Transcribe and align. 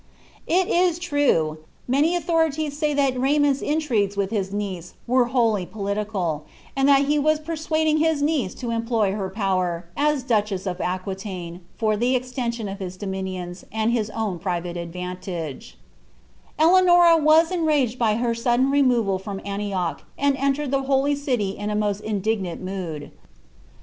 It 0.47 0.67
is 0.67 0.97
true, 0.97 1.59
many 1.87 2.17
autlioriliM 2.19 2.71
say 2.73 2.95
ihal 2.95 3.21
Raymond's 3.21 3.61
iiilrigues 3.61 4.15
WJA_ 4.15 4.29
niere 4.51 4.93
were 5.05 5.25
wholly 5.25 5.67
poltlirat, 5.67 6.41
and 6.75 6.89
that 6.89 7.05
he 7.05 7.19
woa 7.19 7.37
persuading 7.37 7.97
his 7.99 8.23
aiMU'S 8.23 8.63
employ 8.63 9.11
her 9.11 9.29
power, 9.29 9.85
as 9.95 10.23
dueheii 10.23 10.65
of 10.65 10.79
Aquitaioe, 10.79 11.59
U>r 11.79 11.95
the 11.99 12.15
eilaDeioo 12.19 12.71
of 12.71 12.79
hit 12.79 12.93
doniinioni, 12.93 13.63
and 13.71 13.91
hii 13.93 14.09
own 14.15 14.39
private 14.39 14.75
advantage. 14.75 15.77
Eloanoni 16.57 17.21
was 17.21 17.51
enraged 17.51 18.01
at 18.01 18.17
her 18.17 18.33
sudden 18.33 18.71
remoi'al 18.71 19.21
from 19.21 19.39
Antioch, 19.45 20.01
ami 20.17 20.35
enteied 20.39 20.71
the 20.71 20.81
Holy 20.81 21.13
City 21.13 21.51
in 21.51 21.69
a 21.69 21.75
moat 21.75 21.99
indignant 21.99 22.59
mood. 22.59 23.11